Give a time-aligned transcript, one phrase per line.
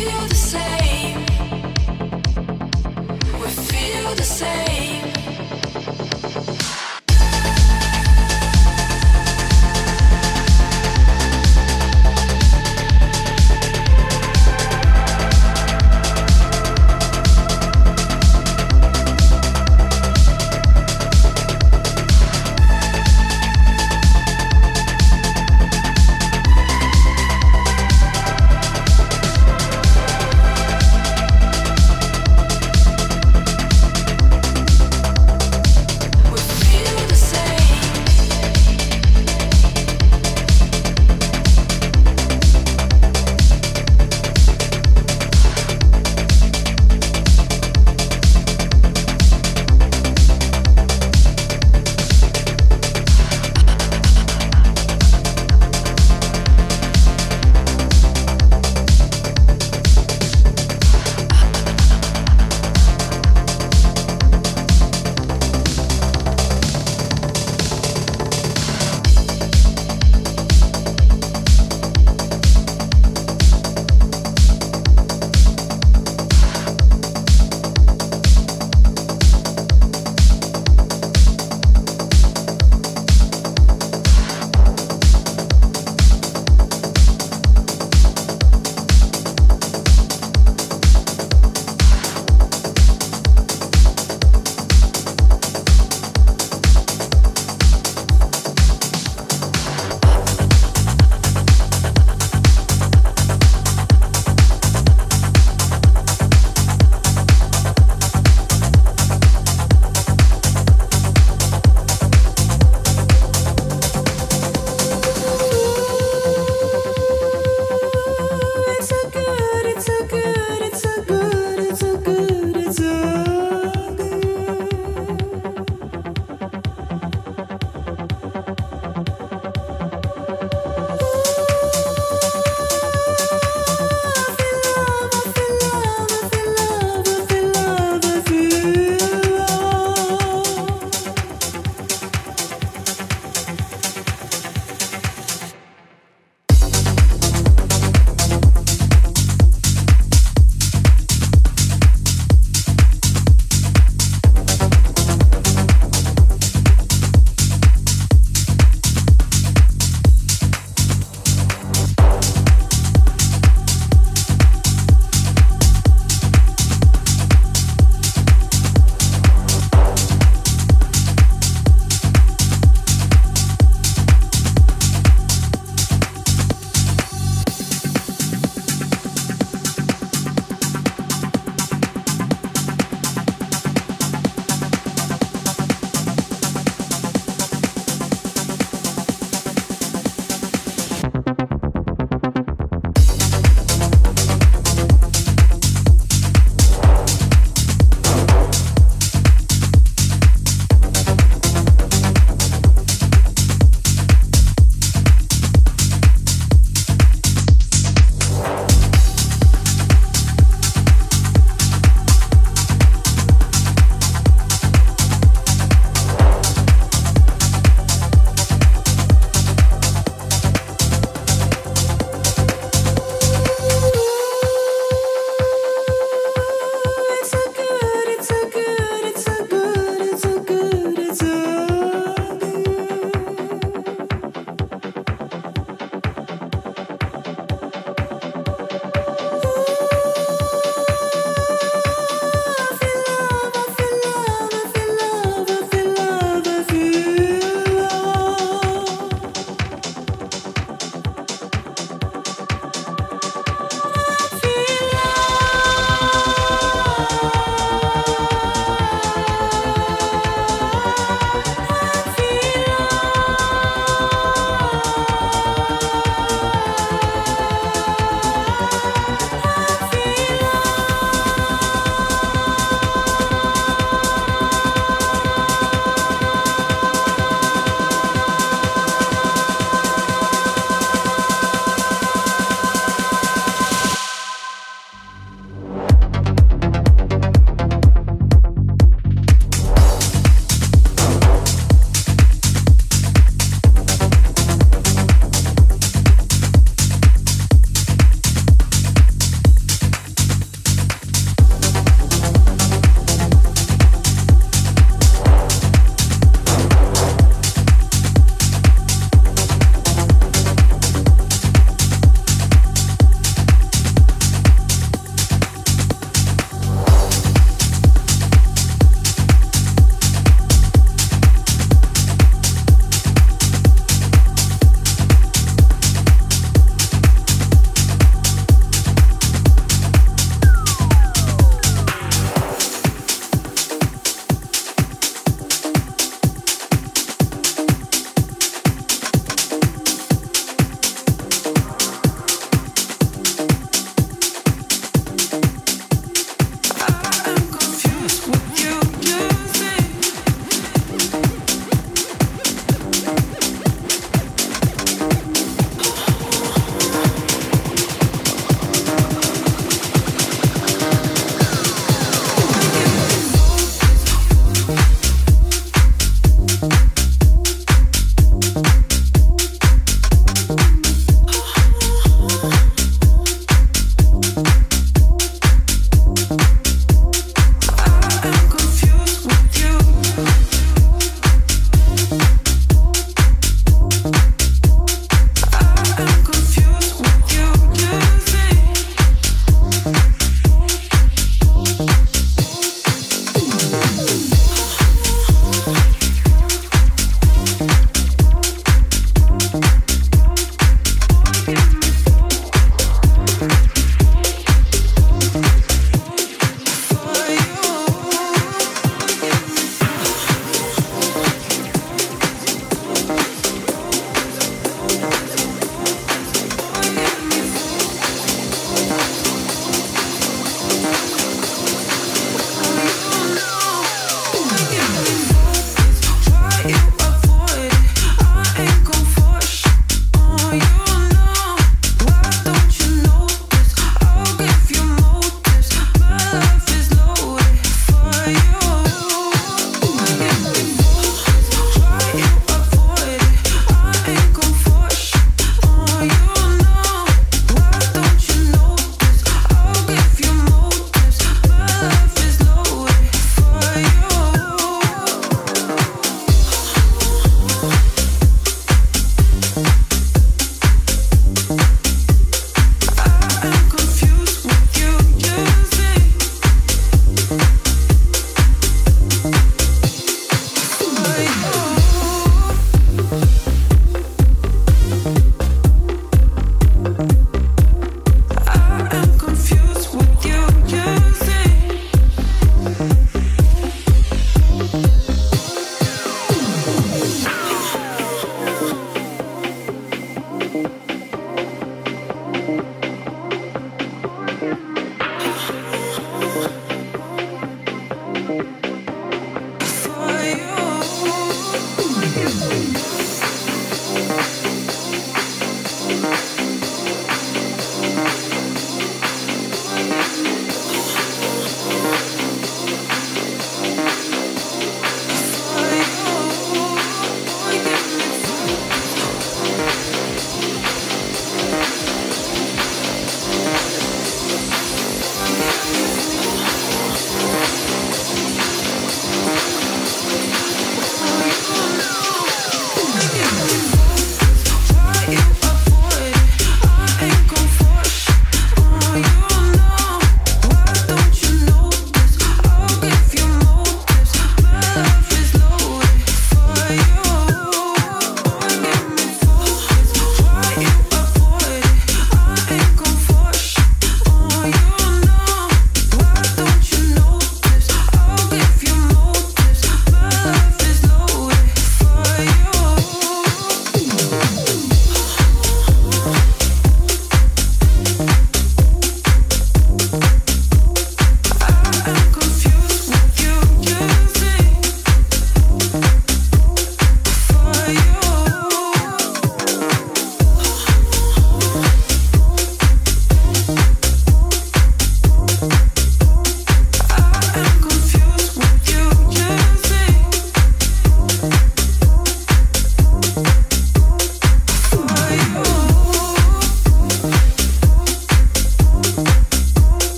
[0.00, 1.20] feel the same.
[3.40, 5.09] We feel the same.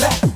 [0.00, 0.30] Bang,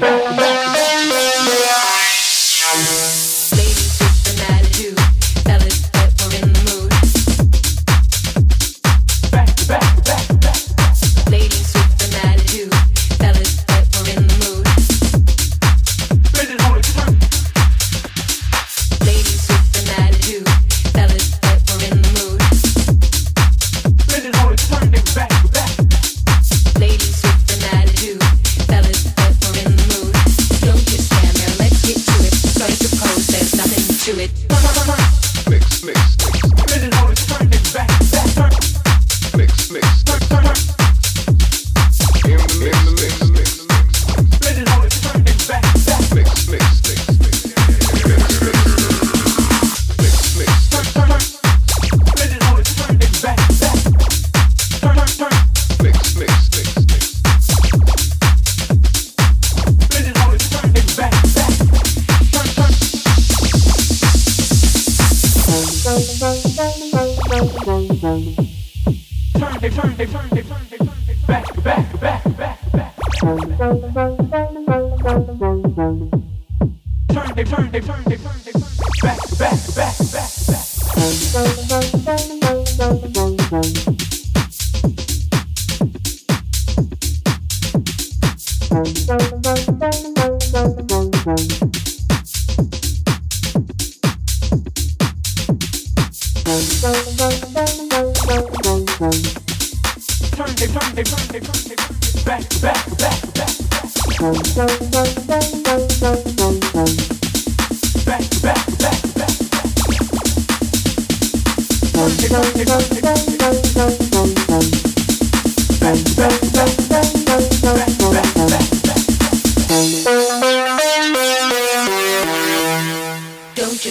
[0.00, 0.09] bang.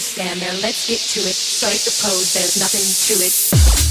[0.01, 1.35] stand there, let's get to it.
[1.35, 3.88] So I suppose there's nothing to it.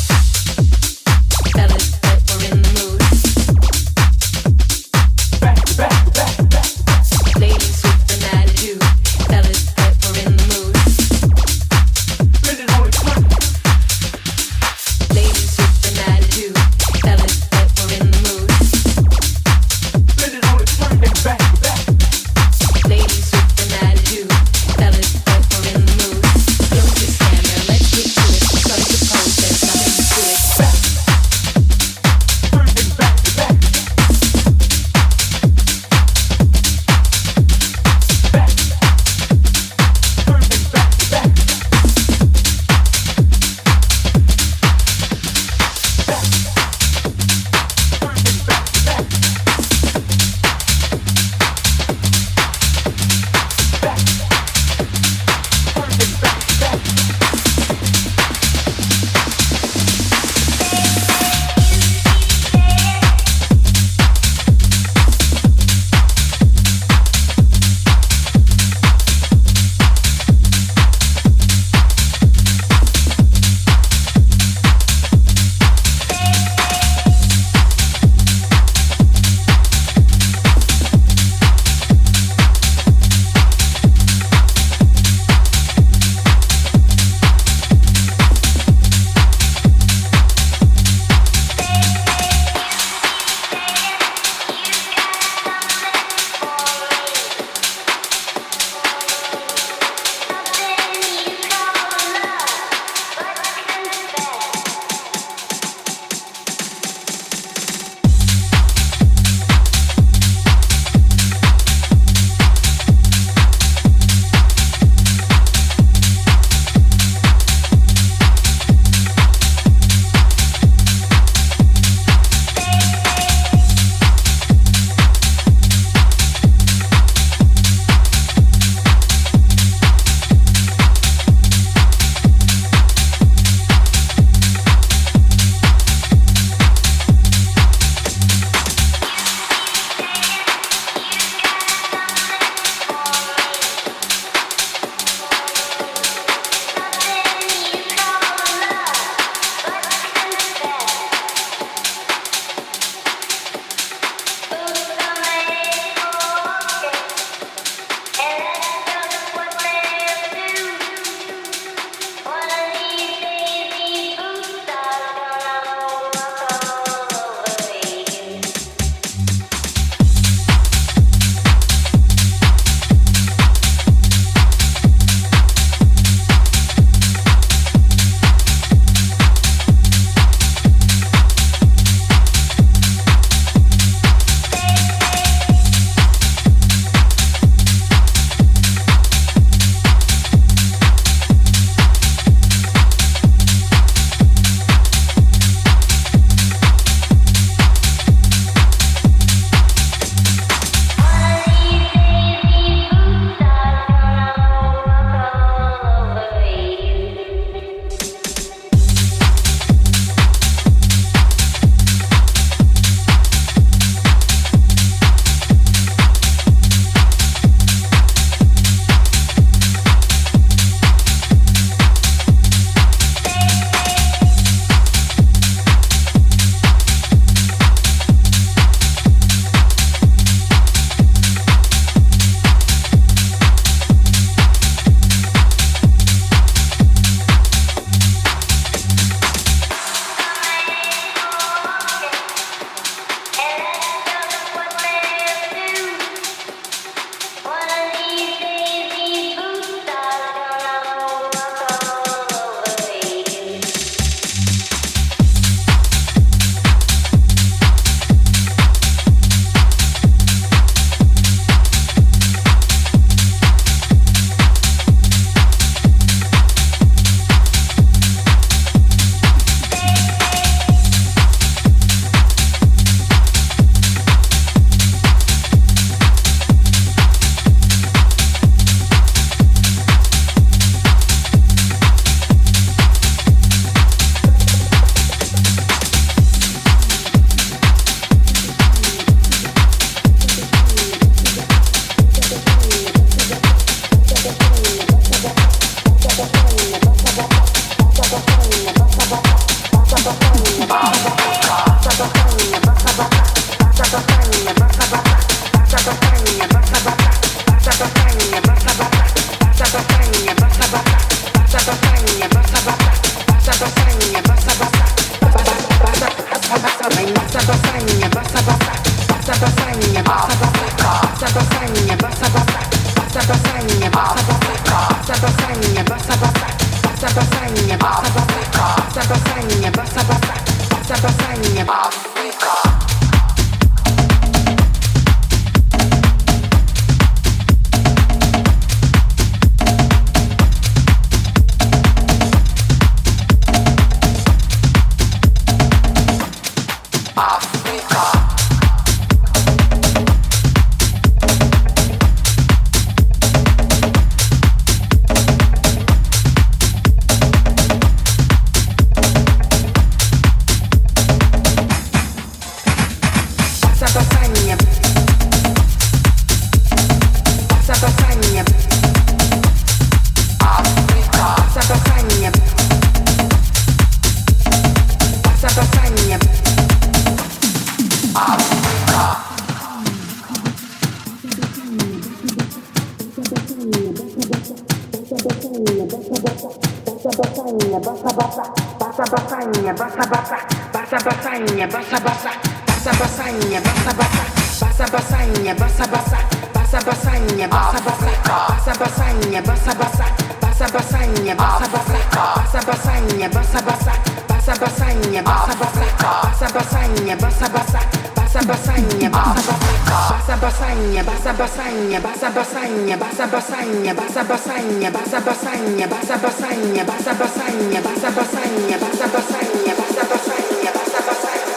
[388.99, 390.38] basa basainha, basa basa,
[390.74, 392.32] basa basainha, basa basa,
[392.66, 394.24] basa basainha, basa basa,
[394.59, 396.18] basa basainha, basa basa,
[396.53, 400.28] basa basainha, basa basa, basa basainha, basa basa
[400.59, 401.99] basa basanya basa basa
[402.35, 403.95] basa basanya basa basa
[404.27, 405.87] basa basanya basa basa
[406.19, 407.81] basa basanya basa basa
[408.19, 409.71] basa basanya basa basa
[410.11, 416.83] basa basanya basa basanya basa basanya basa basanya basa basanya basa basanya basa basanya basa
[416.83, 421.55] basanya basa basanya basa basanya basa basanya basa basanya basa basanya basa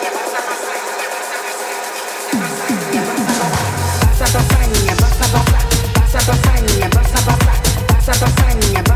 [4.29, 7.49] basanya basa basanya basa basanya basa basanya
[7.89, 8.90] basa basanya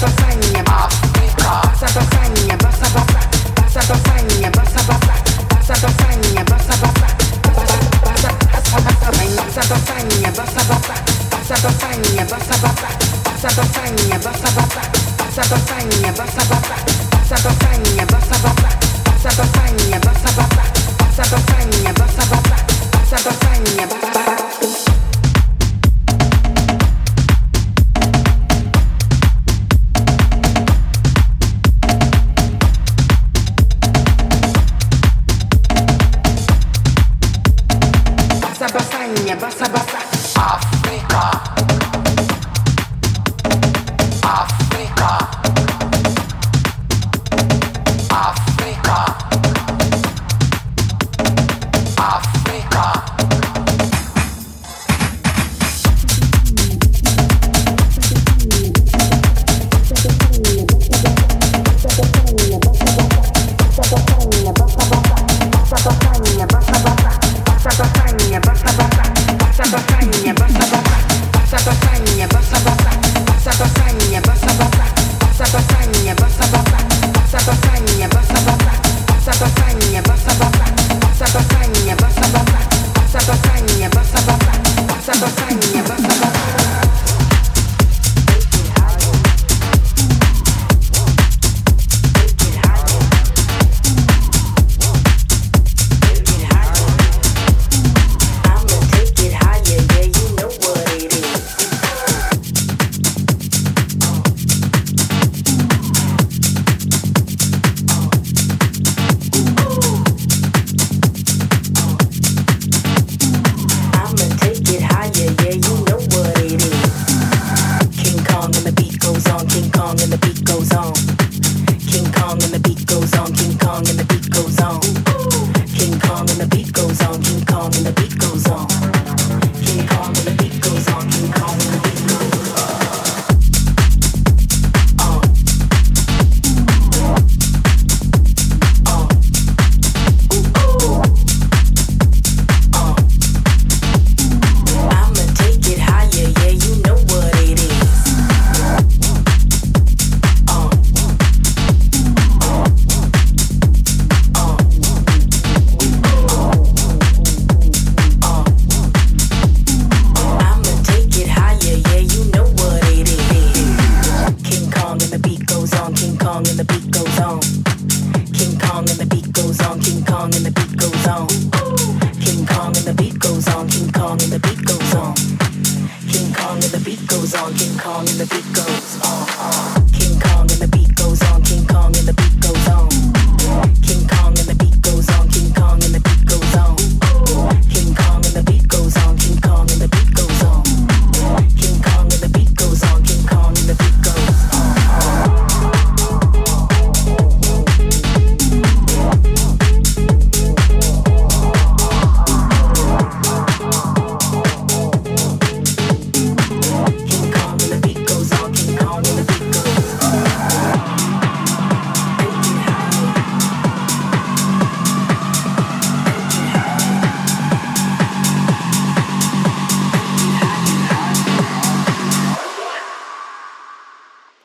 [0.00, 0.38] Basta,
[21.30, 21.47] basta,